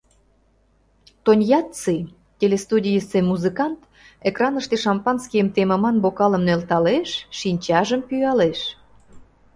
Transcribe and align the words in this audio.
Тоньяцци, 1.25 1.95
телестудийысе 2.39 3.19
музыкант, 3.31 3.79
экраныште 4.29 4.75
шампанскийым 4.85 5.47
темыман 5.55 5.95
бокалым 6.03 6.43
нӧлталеш, 6.47 7.09
шинчажым 7.37 8.01
пӱялеш... 8.07 8.59